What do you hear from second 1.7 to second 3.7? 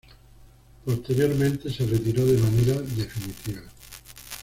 se retiró de manera definitiva.